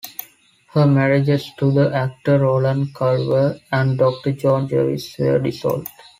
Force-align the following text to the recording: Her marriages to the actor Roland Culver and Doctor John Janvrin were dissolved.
Her 0.69 0.87
marriages 0.87 1.51
to 1.59 1.71
the 1.71 1.93
actor 1.93 2.39
Roland 2.39 2.91
Culver 2.95 3.59
and 3.71 3.99
Doctor 3.99 4.31
John 4.31 4.67
Janvrin 4.67 5.19
were 5.19 5.37
dissolved. 5.37 5.89